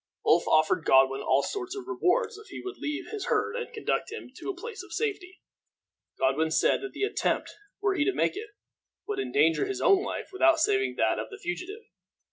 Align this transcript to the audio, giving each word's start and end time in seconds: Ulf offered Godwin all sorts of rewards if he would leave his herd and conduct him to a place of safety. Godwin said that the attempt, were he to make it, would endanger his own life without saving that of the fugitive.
Ulf 0.25 0.47
offered 0.47 0.83
Godwin 0.83 1.21
all 1.21 1.43
sorts 1.43 1.75
of 1.75 1.87
rewards 1.87 2.35
if 2.35 2.47
he 2.47 2.59
would 2.59 2.79
leave 2.79 3.11
his 3.11 3.25
herd 3.27 3.55
and 3.55 3.71
conduct 3.71 4.11
him 4.11 4.31
to 4.37 4.49
a 4.49 4.55
place 4.55 4.81
of 4.81 4.91
safety. 4.91 5.43
Godwin 6.17 6.49
said 6.49 6.81
that 6.81 6.93
the 6.93 7.03
attempt, 7.03 7.53
were 7.81 7.93
he 7.93 8.03
to 8.05 8.11
make 8.11 8.35
it, 8.35 8.49
would 9.07 9.19
endanger 9.19 9.65
his 9.67 9.79
own 9.79 10.01
life 10.01 10.29
without 10.33 10.59
saving 10.59 10.95
that 10.95 11.19
of 11.19 11.29
the 11.29 11.37
fugitive. 11.37 11.83